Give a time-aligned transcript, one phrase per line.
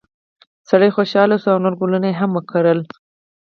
[0.69, 2.81] سړی خوشحاله شو او نور ګلونه یې هم وکري.